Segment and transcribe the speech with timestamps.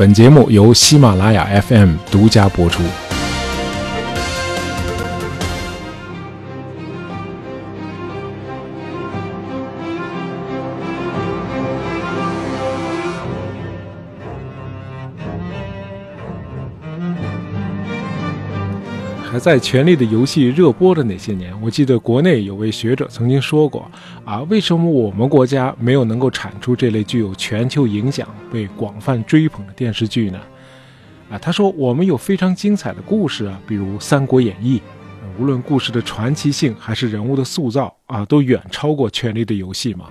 [0.00, 2.82] 本节目由喜马拉雅 FM 独家播出。
[19.40, 23.90] 在《权力的游戏》热播的那些年，我记得国内有位学者曾经说过
[24.22, 30.38] ：“啊，为什么我们国家没有能够产出这类具有全球影响、被广泛追捧的电视剧呢？”
[31.32, 34.78] 啊，他说：“我们有非常精彩的故事啊，比如《三国演义》，
[35.40, 40.10] 无论故事的传奇性还是人物的塑造啊，都远超过《权力的游戏》嘛。”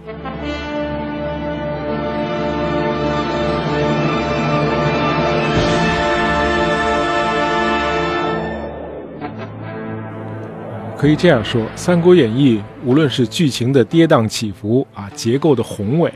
[11.00, 16.12] 可以这样说，《三国演义》无论是剧情的跌宕起伏啊，结构的宏伟，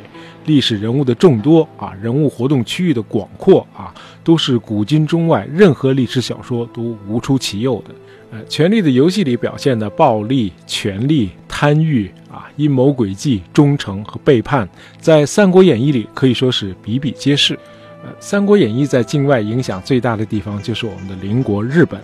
[0.46, 7.96] 历史人物的众多啊，人物活动区域的广阔啊，都是古今中外任何历史小说都无出其右的。
[8.32, 14.68] 呃，《权力的游戏》里表现的暴力、权力、贪欲啊、阴谋诡计、忠诚和背叛，
[15.00, 17.58] 在《三国演义》里可以说是比比皆是。
[18.04, 22.02] 呃，《三国演义》在境外影响最大的地方就是我们的邻国日本。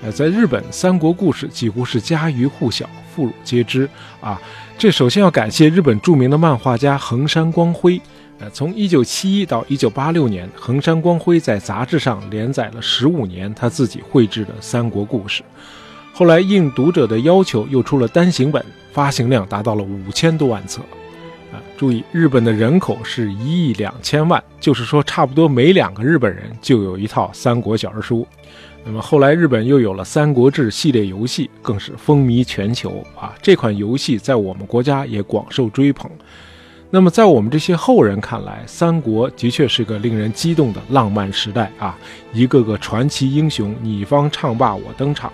[0.00, 3.88] 呃，在日本，三国故事几乎是家喻户晓、妇孺皆知
[4.20, 4.40] 啊。
[4.78, 8.00] 这首先要感谢日本著名的漫画家横山光辉。
[8.38, 15.42] 呃，从1971到1986年，横山光辉在杂志上连载了15年他自己绘制的三国故事。
[16.12, 20.80] 后来应读者的要求，又出了单行本，发行量达到了五千多万册。
[21.78, 28.26] 注意，日本的人口是一亿两千万，就是说，差不多每两个日本人就有一套三国小人书。
[28.84, 33.32] 那么后来，日本又有了《三国志》系列游戏，更是风靡全球啊！
[33.40, 36.10] 这款游戏在我们国家也广受追捧。
[36.90, 41.96] 那么在我们这些后人看来，三国的确是个令人激动的浪漫时代啊！
[42.32, 45.32] 一个个传奇英雄，你方唱罢我登场。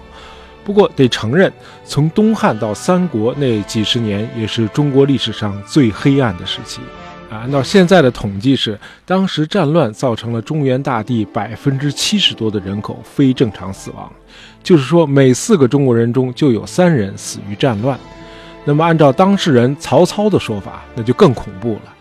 [0.64, 1.52] 不过得承认，
[1.84, 6.80] 从东汉到三国那几十年，也是中国历史上最黑暗的时期。
[7.30, 14.10] 啊按照现在的统计是，当时战乱造成了中原大地百分之七十多的人口非正常死亡，
[14.62, 17.98] 就是说每四个中国人中就有三人死于战乱。
[18.64, 21.94] 那么按照当事人曹操的说法，那就更恐怖了。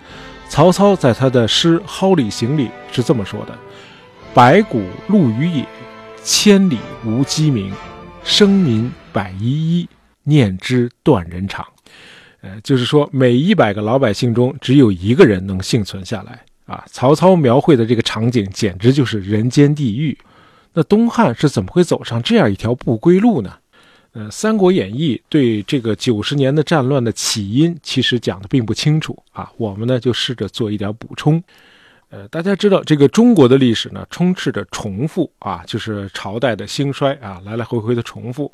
[0.48, 3.58] 曹操在他的诗《蒿里行》里是这么说的
[4.34, 5.66] ：“白骨露于野，
[6.24, 7.74] 千里无鸡鸣，
[8.24, 9.90] 生民百依一，
[10.24, 11.66] 念之断人肠。”
[12.42, 16.84] 呃，就是说，每一百个老百姓中，只有一个人能幸存下来啊！
[16.88, 20.18] 曹操描绘的这个场景，简直就是人间地狱。
[20.74, 23.54] 那东汉是怎么会走上这样一条不归路呢？
[24.12, 29.50] 呃，《三国演义》对这个九十年的战乱的起因，其实讲的并不清楚啊。
[29.56, 31.42] 我们呢，就试着做一点补充。
[32.14, 38.52] 呃，大家知道，这个中国的历史呢，充斥着重复啊，就是朝代的兴衰啊，来来回回的重复。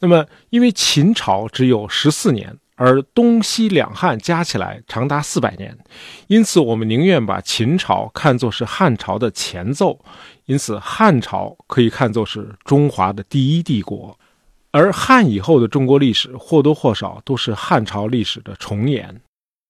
[0.00, 2.58] 那么，因为秦朝只有十四年。
[2.78, 5.74] 而东西两汉加起来长达四百年，
[6.26, 9.98] 因此我们宁愿把秦朝看作是汉朝的前奏，
[10.44, 14.14] 因此汉朝可以看作是中华的第一帝国，
[14.72, 19.22] 而汉以后的中国历史或多或少都是汉朝历史的重演。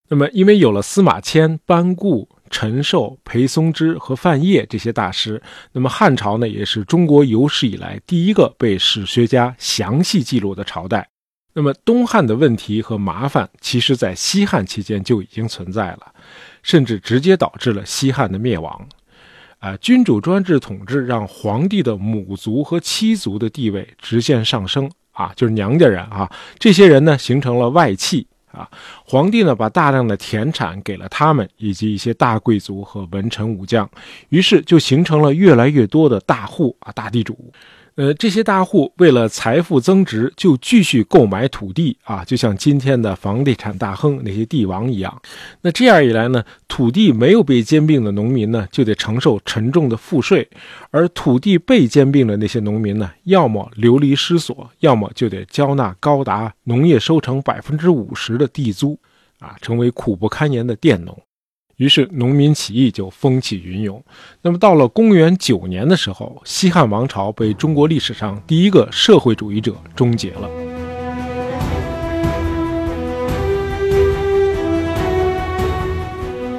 [0.08, 5.42] 那么，因为有了司马迁、班固、陈寿、裴松之和范晔这些大师，
[5.72, 11.08] 那么汉朝呢，也是中国有史以来第一个被史学家详细记录的朝代。
[11.52, 16.12] 那么东汉的问题和麻烦，其实在西汉期间就已经存在了，
[16.62, 18.88] 甚至直接导致了西汉的灭亡。
[19.58, 28.68] 啊，君主专制统治让皇帝的母族和妻族的地位直线上升啊，就是娘家人啊，这些人呢形成了外戚啊。
[29.04, 33.88] 皇帝呢把大量的田产给了他们以及一些大贵族和文臣武将，
[34.30, 37.52] 于是就形成了越来越多的大户啊，大地主。
[37.96, 45.22] 呃，这些大户为了财富增值，就继续购买土地啊，就像今天的房地产大亨那些帝王一样。
[45.62, 50.46] 那这样一来呢，土地没有被兼并的农民呢，就得承受沉重的赋税；
[50.90, 58.98] 而土地被兼并的那些农民呢，要么流离失所，要么就得交纳高达农业收成百分之五十的地租，
[59.38, 61.18] 啊，成为苦不堪言的佃农。
[61.76, 64.02] 于是农民起义就风起云涌。
[64.40, 70.48] 那么到了公元九年的时候，西汉王朝被中国历史上第一个社会主义者终结了。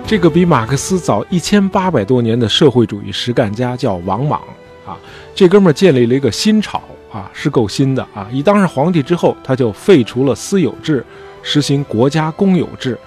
[0.05, 4.39] 这个比马克思早一千八百多年的社会主义实干家叫王莽
[4.85, 4.97] 啊，
[5.35, 6.81] 这哥们儿建立了一个新朝
[7.11, 8.29] 啊，是够新的啊！
[8.31, 11.03] 一当上皇帝之后，他就废除了私有制，
[11.43, 12.97] 实行国家公有制。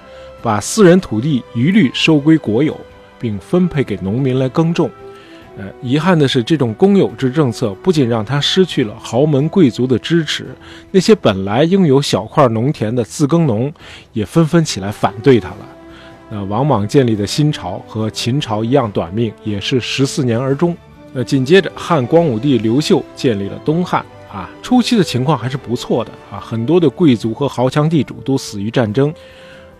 [0.42, 2.78] 把私人土地一律收归国有，
[3.19, 4.90] 并分配给农民来耕种。
[5.58, 10.46] 呃，遗憾的是，这种公有制政策不仅让他失去了豪门贵族的支持，
[10.90, 13.70] 那些本来拥有小块农田的自耕农
[14.12, 15.56] 也纷纷起来反对他了。
[16.31, 20.75] 那王莽建立的新朝和秦朝一样短命，也是十四年而终。
[21.12, 24.04] 那紧接着，汉光武帝刘秀建立了东汉。
[24.32, 29.12] 啊，初期的情况还是不错的啊，很多的贵族和豪强地主都死于战争，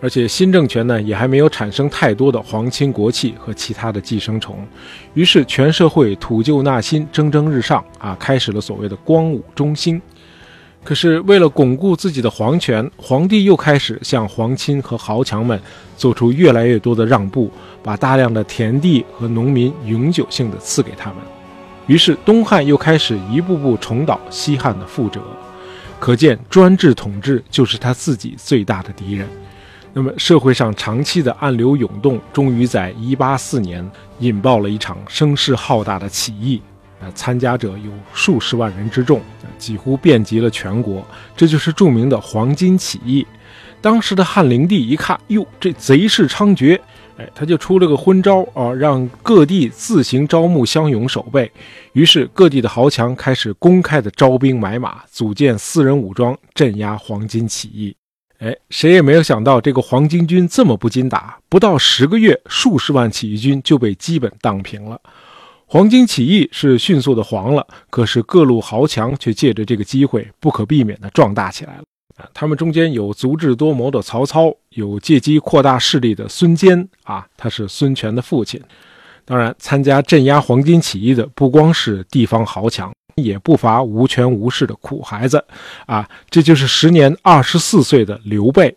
[0.01, 4.67] 而且新政权呢也还没有产生太多的皇亲国戚和其他的寄生虫，
[5.15, 10.01] 于是全社会土旧纳新，蒸蒸日上啊，开始了所谓的光武中兴。
[10.83, 15.61] 可是为了巩固自己的皇权，皇帝又开始向皇亲和豪强们
[15.95, 17.51] 做出越来越多的让步，
[17.83, 21.19] 把大量的田地和农民永久性的赐给他们。
[21.87, 25.21] 于是，东汉又开始一步步重蹈西汉的覆辙，
[25.99, 29.29] 可见专制统治就是他自己最大的敌人。
[29.93, 33.91] 那么，社会上长期的暗流涌动，终于在184年
[34.21, 36.63] 引爆了一场声势浩大的起义。
[37.01, 39.21] 呃，参加者有数十万人之众，
[39.59, 41.05] 几乎遍及了全国。
[41.35, 43.27] 这就是著名的黄巾起义。
[43.81, 46.79] 当时的汉灵帝一看，哟，这贼势猖獗。
[47.17, 51.51] 哎，他就出了个昏招啊，让各地自行招募乡勇守备。
[51.95, 57.97] 于是各地的豪强开始公开的招兵买马，组建私人武装镇压黄巾起义。
[58.41, 64.99] 哎，谁也没有想到这个黄巾军这么不经打，不到十个月，数十万起义军就被基本荡平了。
[65.67, 71.83] 黄巾起义是迅速的黄了，可是各路豪强却借着这个机会，不可避免的壮大起来了。
[72.33, 78.61] 他们中间有足智多谋的曹操，有借机扩大势力的孙坚啊，他是孙权的父亲。
[79.25, 85.45] 当然，参加镇压黄巾起义的不光是地方豪强，也不乏无权无势的苦孩子
[85.87, 86.09] 啊。
[86.29, 88.77] 这就是时年二十四岁的刘备。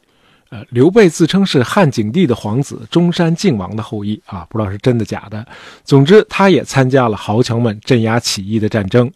[0.49, 5.43] 呃，刘备自称是汉景帝的皇子，中山靖王的后裔啊，不知道是真的假的。
[5.83, 9.11] 总之，他也参加了豪强们镇压起义的战争。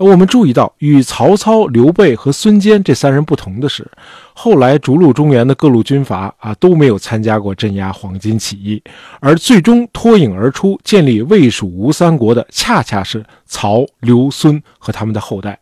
[0.00, 3.86] 我们注意到，与曹操、刘备和孙坚这三人不同的是，
[4.32, 8.82] 后来逐鹿中原的各路军阀啊都没有参加过镇压黄巾起义，
[9.20, 15.58] 而最终脱颖而出、建立魏、蜀、吴三国的，恰恰是曹、刘、孙和他们的后代。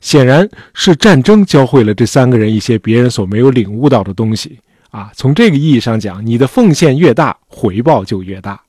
[0.00, 4.58] 显然是战争教会了这三个人一些别人所没有领悟到的东西
[4.90, 5.12] 啊。
[5.14, 8.60] 从这个意义上讲，你的奉献越大，回报就越大。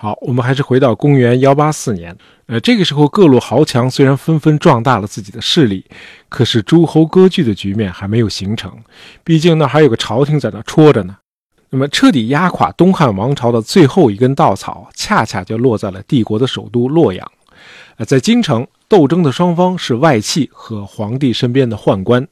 [0.00, 2.16] 好，我们还是回到公元幺八四年。
[2.46, 5.84] 呃，这个时候各路豪强虽然纷纷壮大了自己的势力，
[6.28, 8.72] 可是诸侯割据的局面还没有形成。
[9.24, 11.16] 毕竟那还有个朝廷在那戳着呢。
[11.70, 17.28] 那么彻底压垮东汉王朝的最后一根稻草，恰恰就落在了帝国的首都洛阳。
[17.96, 22.24] 呃，在京城斗争的双方是外戚和皇帝身边的宦官。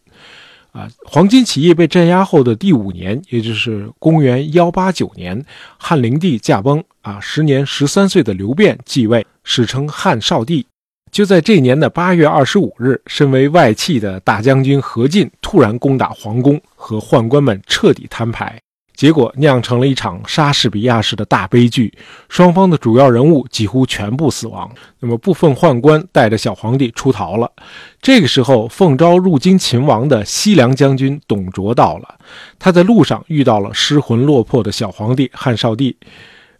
[0.76, 5.42] 啊，黄巾起义被镇压后的第五年，也就是公元幺八九年，
[5.78, 6.84] 汉灵帝驾崩。
[7.00, 10.66] 啊，时年十三岁的刘辩继位，史称汉少帝。
[11.10, 18.60] 就在这年的八月二十五日，身为外戚的大将军何进突然攻打皇宫，和宦官们彻底摊牌。
[18.96, 21.92] 结果酿成了一场莎士比亚式的大悲剧，
[22.28, 24.68] 双方的主要人物几乎全部死亡。
[25.00, 27.52] 那么部分宦官带着小皇帝出逃了。
[28.00, 32.14] 这个时候，奉诏入京勤王的西凉将军董卓到了，
[32.58, 35.94] 他在路上遇到了失魂落魄的小皇帝汉少帝。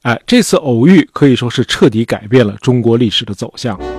[0.02, 3.95] 哎，这次偶遇可以说是彻底改变了中国历史的走向。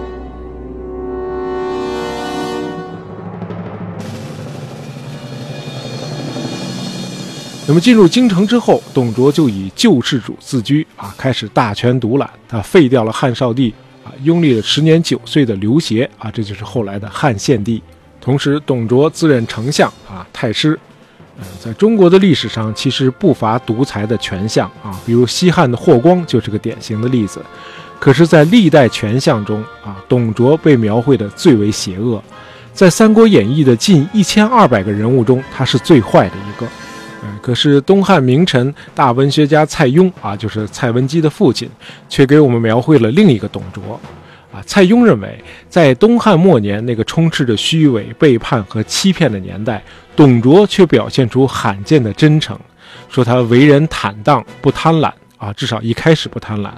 [7.68, 12.30] 那么进入京城之后，董卓就以救世主自居啊，开始大权独揽。
[12.48, 13.74] 他废掉了汉少帝
[14.06, 17.84] 啊，拥立了时年九岁的刘协啊，这就是后来的汉献帝。
[18.22, 20.80] 同时，董卓自任丞相啊，太师。
[21.40, 27.44] 嗯，在中国的历史上，其实不乏独裁的权相啊，比如西汉的霍光就是个典型的例子。
[28.00, 32.24] 可是，在历代权相中啊，董卓被描绘的最为邪恶。
[32.74, 36.36] 在《三国演义》的近一千二百个人物中，他是最坏的。
[37.48, 41.70] 可是东汉名臣大文学家蔡邕啊，就是蔡文姬的父亲，
[42.10, 43.98] 却给我们描绘了另一个董卓
[44.52, 44.62] 啊。
[44.66, 49.82] 蔡邕认为，在东汉末年那个充斥着虚伪、背叛和欺骗的年代，
[50.14, 52.60] 董卓却表现出罕见的真诚，
[53.08, 56.72] 说他为人坦荡，不贪婪啊，至少一开始不贪婪，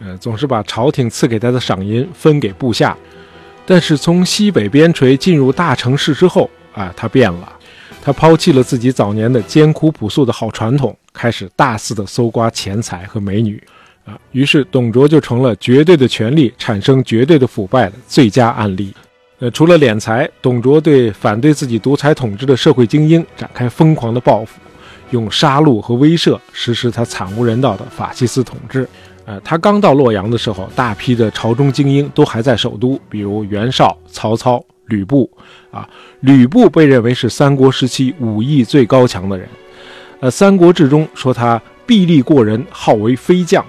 [0.00, 2.96] 呃，总是把朝廷赐给他的赏银分给部下。
[3.66, 7.52] 但是从西北边陲进入大城市之后啊，他变了。
[8.04, 13.60] 他抛弃了自己早年的艰苦朴素的好传统，开始大肆的搜刮钱财和美女，
[14.04, 18.92] 啊，于是董卓就成了绝对的权力产生绝对的腐败的最佳案例。
[19.38, 24.60] 呃，除了敛财，董卓对反对自己独裁统治的社会精英展开疯狂的报复，
[25.10, 28.86] 用杀戮和威慑实施他惨无人道的法西斯统治。
[29.24, 35.30] 呃，他刚到洛阳的时候，大批的朝中精英都还在首都，比如袁绍、曹操、吕布。
[35.70, 35.88] 啊，
[36.20, 39.48] 吕布被认为是三国时期武艺最高强的人。
[40.20, 43.64] 呃，《三国志》中说他臂力过人，号为飞将。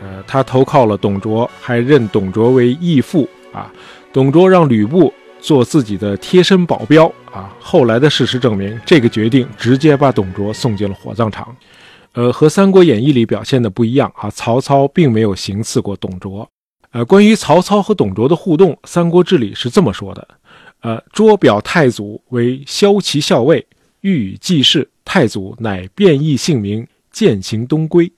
[0.00, 3.28] 呃，他投靠了董卓，还认董卓为义父。
[3.52, 3.72] 啊，
[4.12, 7.12] 董卓让吕布做自己的贴身保镖。
[7.32, 11.54] 啊，后来的事实证明，这个决定直接把董卓送进了火葬场。
[12.14, 16.48] 呃，和《三国演义》里表现的不一样啊，曹操并没有行刺过董卓。
[16.90, 20.26] 呃，关于曹操和董卓的互动，《三国志》里是这么说的：
[20.80, 23.66] 呃，卓表太祖为骁骑校尉，
[24.02, 28.10] 欲以济事，太祖乃变异姓名，渐行东归。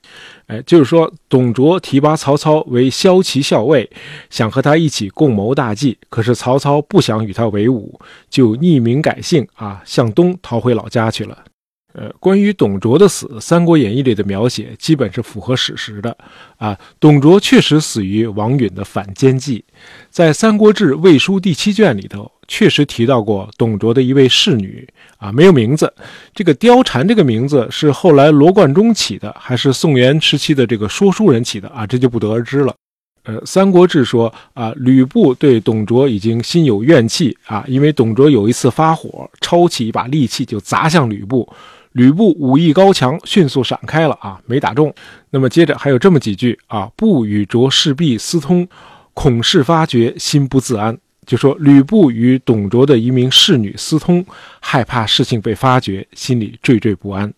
[0.46, 3.88] 哎，就是说，董卓提拔曹操为骁骑校尉，
[4.28, 7.98] 想和他一起共谋大计，可是曹操不想与他为伍，
[8.28, 11.44] 就匿名改姓啊，向东逃回老家去了。
[11.92, 16.16] 呃，关于董卓的死，《三国演义》里的描写基本是符合史实的。
[16.56, 19.64] 啊，董卓确实死于王允的反间计。
[20.08, 24.86] 在《三国志·魏书》第七卷里头，确实提到过董卓的一位侍女，
[25.18, 25.90] 啊，没有名字。
[26.34, 31.68] 这个貂蝉这个名字是后来罗贯中起的，还是宋元时期的这个说书人起的？
[31.68, 32.74] 啊，这就不得而知了。
[33.22, 41.48] 呃，《三国志》说啊，吕布对董卓已经心有怨气啊，因为董卓有一次发火，抄起一把利器就砸向吕布。
[41.92, 44.92] 吕布武艺高强，迅速闪开了啊，没打中。
[45.30, 48.66] 那么接着还有这么几句啊：“不与卓势必私通，
[49.14, 50.98] 恐事发觉，心不自安。”
[51.30, 54.26] 就说吕布与董卓的一名侍女私通，
[54.58, 57.32] 害怕事情被发觉，心里惴惴不安。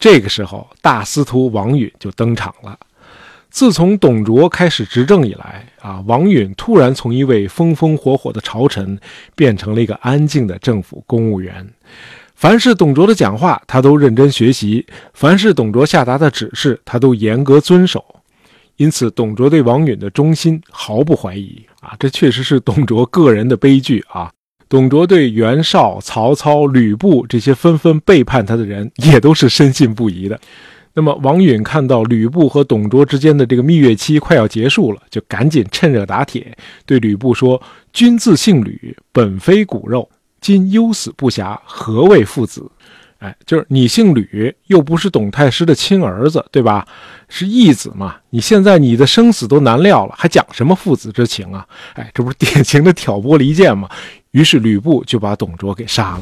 [0.00, 2.76] 这个时候，大司徒王允就登场了。
[3.50, 8.98] 自从董卓开始执政以来啊，王允突然从一位风风火火的朝臣，
[9.36, 11.64] 变成了一个安静的政府公务员。
[12.34, 18.04] 凡是董卓的讲话，他都认真学习；凡是董卓下达的指示，他都严格遵守。
[18.76, 21.94] 因此，董卓对王允的忠心毫不怀疑啊！
[21.98, 24.30] 这确实是董卓个人的悲剧啊！
[24.68, 30.40] 董卓对袁绍、曹操、吕布这些纷纷背叛他的人，也都是深信不疑的。
[30.92, 37.60] 那么，王允看到吕布和董卓之间的这个蜜月期快要结束了，就赶紧趁热打铁，对吕布说
[37.92, 40.08] ：“君自姓吕，本非骨肉。”
[40.40, 42.70] 今忧死不暇，何谓父子？
[43.24, 46.86] 哎，就是你姓吕，又不是董太师的亲儿子，对吧？
[47.26, 48.16] 是义子嘛？
[48.28, 51.66] 你现在你的生死都难料了，还讲什么父子之情啊？
[51.94, 53.88] 哎，这不是典型的挑拨离间吗？
[54.32, 56.20] 于是吕布就把董卓给杀了。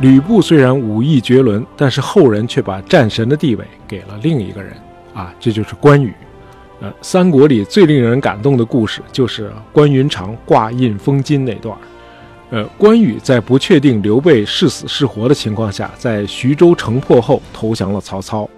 [0.00, 4.72] 吕布虽然武艺绝伦，但是后人却把战神的地位给了另一个人。
[5.12, 6.14] 啊，这就是关羽。
[6.82, 11.76] 呃，三国里最令人感动的故事就是关云长挂印封金那段
[12.50, 18.50] 呃，关羽在不确定刘备是死是活的情况下，在徐州城破后投降了曹操。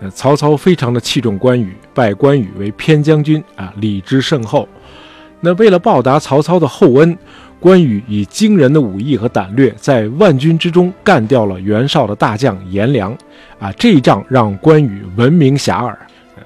[0.00, 4.66] 呃，曹操非常的器重关羽，拜关羽为偏将军啊，礼之甚厚。
[5.40, 7.18] 那为了报答曹操的厚恩，
[7.58, 13.12] 关羽以惊人的武艺和胆略，在万军之中干掉了袁绍的大将颜良。
[13.58, 15.94] 啊，这一仗让关羽闻名遐迩。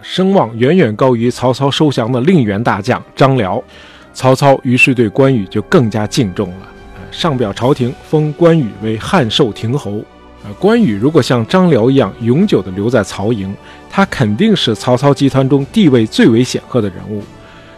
[0.08, 3.60] 声望远远高于曹操收降的另一员大将张辽，
[4.14, 6.68] 曹操于是对关羽就更加敬重了。
[7.10, 10.00] 上表朝廷封关羽为汉寿亭侯。
[10.60, 13.52] 关羽如果像张辽一样永久的留在曹营，
[13.90, 17.20] 他肯定是曹操集团中地位最为显赫的人物。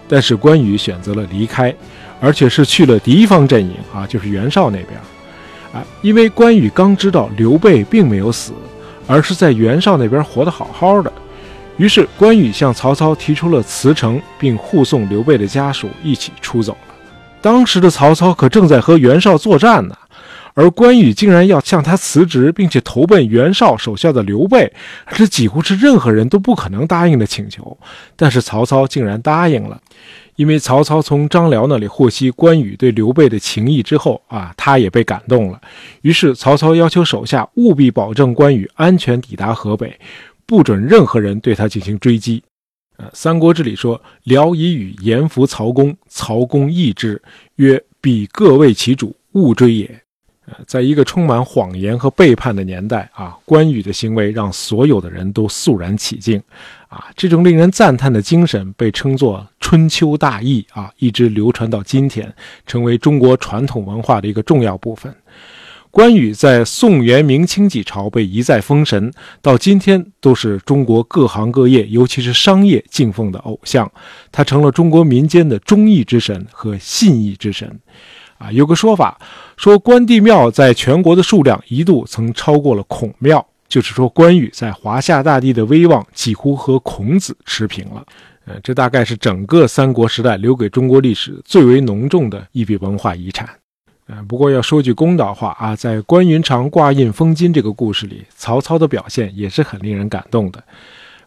[0.07, 1.75] 但是关羽选择了离开，
[2.21, 5.01] 而且是去了敌方阵营啊，就是袁绍那边。
[5.73, 8.53] 啊，因为关羽刚知道刘备并没有死，
[9.07, 11.11] 而是在袁绍那边活得好好的。
[11.79, 16.95] 于是，关羽向曹操提出了辞呈，并护送刘备的家属一起出走了。
[17.41, 19.97] 当时的曹操可正在和袁绍作战呢，
[20.55, 24.73] 而关羽竟然要向他辞职，并且投奔袁绍手下的刘备，
[25.15, 27.79] 这几乎是任何人都不可能答应的请求。
[28.17, 29.81] 但是曹操竟然答应了，
[30.35, 35.61] 因为曹操从张辽那里获悉关羽对刘备的情谊之后啊，他也被感动了。
[36.03, 39.97] 于是曹操要求手下务必保证关羽安全抵达河北。
[40.49, 42.43] 不准任何人对他进行追击。
[42.97, 47.21] 呃，《三国志》里说：“辽以语言服曹公，曹公义之，
[47.57, 50.03] 曰：‘彼各为其主，勿追也。’”
[50.51, 56.43] 呃，在一个充满谎言和背叛的年代啊，关羽的行为让所有的人都肃然起敬。
[56.89, 65.15] 啊，这种令人赞叹的精神被称作“春秋大义”啊，一直流传到今天，成为中国传统文化的一个重要部分。
[65.91, 73.91] 关羽在宋元明清几朝被一再封神，到今天都是中国各行各业，尤其是商业敬奉的偶像。
[74.31, 77.79] 他成了中国民间的忠义之神和信义之神。
[78.37, 79.19] 啊，有个说法
[79.57, 88.05] 说，关帝庙在全国的数量一度曾超过了孔庙，就是说关羽在华夏大地的威望几乎和孔子持平了。
[88.45, 93.49] 呃，这大概是整个三国时代留给中国历史最为浓重的一笔文化遗产。
[94.09, 100.63] 嗯，不过要说句公道话啊，在关云长挂印封金这个故事里，曹操的表现也是很令人感动的。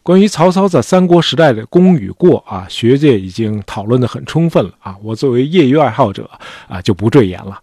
[0.04, 4.98] 关于曹操在三国时代的功与过啊，学界已经讨论得很充分了啊。
[5.04, 6.28] 我作为业余爱好者
[6.68, 7.62] 啊，就不赘言了。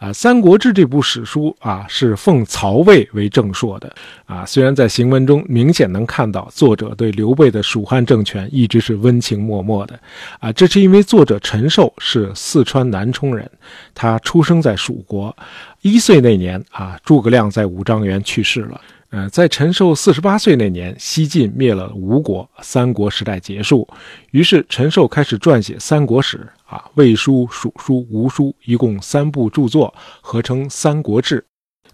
[0.00, 4.46] 啊，《三国志》这部史书啊，是奉曹魏为正朔的啊。
[4.46, 10.00] 虽然在行文中明显能看到作者对刘备的蜀汉政权一直是温情脉脉的
[10.38, 13.48] 啊，这是因为作者陈寿是四川南充人，
[13.94, 15.36] 他出生在蜀国，
[15.82, 18.80] 一岁那年啊，诸葛亮在五丈原去世了。
[19.10, 23.86] 呃，在陈寿四十八岁那年，西晋灭了吴国，三国时代结束。
[24.30, 31.38] 于是陈寿开始撰写三国史，啊，魏书、蜀书、吴书，一共三部著作，合称《三国志》。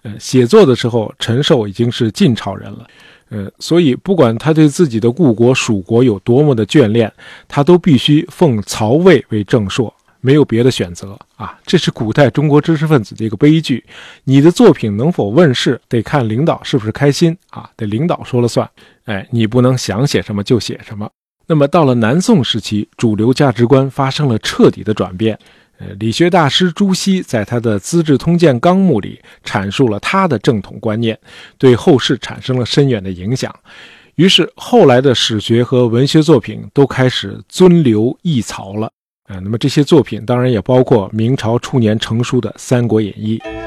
[0.02, 2.86] 呃，写作的时候，陈寿已经是晋朝人了，
[3.30, 7.12] 呃，所以不管他对自己的故国蜀国有多么的眷恋，
[7.48, 9.92] 他都必须奉曹魏为正朔。
[10.22, 11.56] 没有别的选择啊！
[11.64, 13.84] 这是古代中国知识分子的一个悲剧。
[14.24, 18.68] 你的作品能否问世，得看领导是不是开心啊，得领导说了算。
[19.04, 21.08] 哎，你不能想写什么就写什么。
[21.48, 25.38] 那么到了南宋时期，主流价值观发生了彻底的转变。
[25.78, 31.18] 呃，理学大师朱熹在他的《资治通鉴纲目》里阐述了他的正统观念，
[31.58, 33.54] 对后世产生了深远的影响。
[34.14, 38.90] 于是后来的史学和文学作品都开始尊刘抑曹了。
[39.28, 43.38] 啊，那么这些作品当然也包括明朝初年成书的《三国演义》。《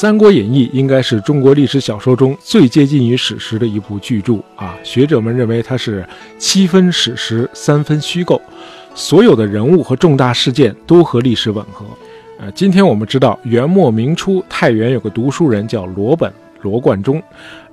[0.00, 4.78] 三国演义》应该是中国历史小说中最接近于史实的一部巨著啊！
[4.84, 8.40] 学者们认为它是七分史实，三分虚构，
[8.94, 11.84] 所有的人物和重大事件都和历史吻合。
[12.38, 16.32] 呃，今天我们知道，元末明初太原有个读书人叫罗本。
[16.62, 17.22] 罗贯中，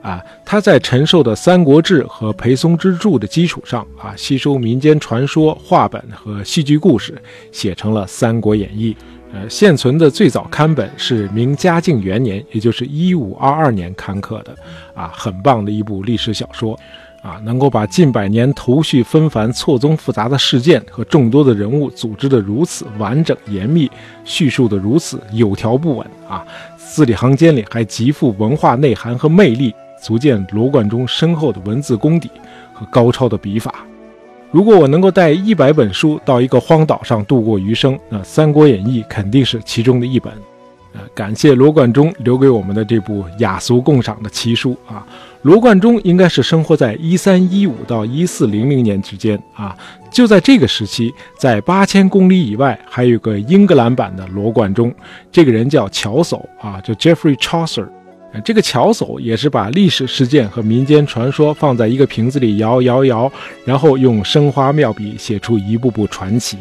[0.04, 7.20] 啊，他在陈寿的《三国志》和裴松之著的基础上，啊，吸收民间传说、话本和戏剧故事，
[7.52, 8.94] 写成了《三国演义》。
[9.34, 14.56] 呃，现存的最早刊本是明嘉靖元年，也就是一五二二年刊刻的，
[14.94, 16.78] 啊，很棒的一部历史小说。
[17.22, 23.90] 啊，能够把近百年头绪纷繁、错综复杂的事件和众多的人物组织得如此完整严密，
[24.24, 26.46] 叙述得如此有条不紊啊，
[26.78, 32.30] 字里行间里还极富文化内涵和魅力，足见罗贯中深厚的文字功底
[32.72, 33.74] 和高超的笔法。
[34.56, 40.32] 如果我能够带一百本书到一个荒岛上度过余生，那《三国演义》肯定是其中的一本。
[40.94, 45.06] 呃，感谢罗贯中留给我们的这部雅俗共赏的奇书啊！
[45.42, 49.76] 罗贯中应该是生活在一三一五到一四零零年之间啊，
[50.10, 54.90] 就在这个时期，在八千公里以外还有个英格兰版的罗贯中，
[55.34, 57.90] 这个人叫乔叟啊，叫 Jeffrey Chaucer。
[58.44, 63.32] 这个乔叟也是把历史事件和民间传说放在一个瓶子里摇摇摇，
[63.64, 66.58] 然后用生花妙笔写出一部部传奇。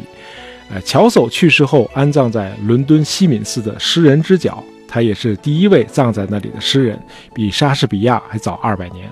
[0.69, 6.99] 呃，乔叟去世后安葬在伦敦西敏寺的诗人之角，他也是第一位葬在那里的诗人，
[7.33, 9.07] 比莎士比亚还早二百年。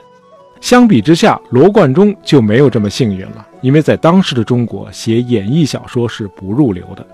[0.61, 7.05] 相比之下，罗贯中就没有这么幸运了，因为在当时的中国写演义小说是不入流的。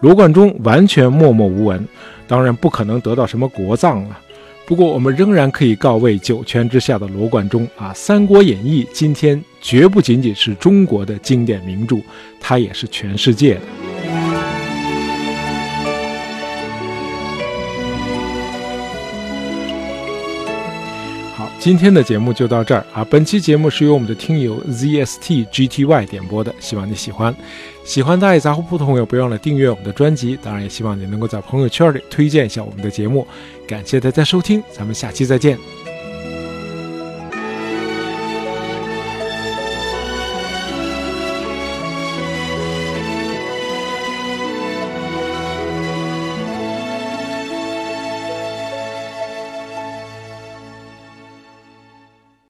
[0.00, 1.88] 罗贯中完全默默无闻，
[2.28, 4.18] 当然不可能得到什么国葬了。
[4.64, 11.96] 不过，我们仍然可以告慰九泉之下的罗贯中啊，《三国演义》今天绝不仅仅是中国的经典名著，
[12.40, 13.60] 它也是全世界的。
[21.62, 23.06] 今天的节目就到这儿啊。
[23.08, 27.32] 本期节目是由我们的听友 zstgty 点播的，希望你喜欢。
[27.84, 30.36] 喜欢大爷杂货铺的朋友，别忘了订阅我们的专辑。
[30.42, 33.24] 当然，也希望你能够在朋友圈里推荐一下我们的节目。
[33.64, 35.56] 感谢大家收听，咱们下期再见。